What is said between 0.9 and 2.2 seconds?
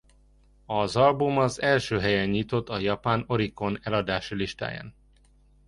album az első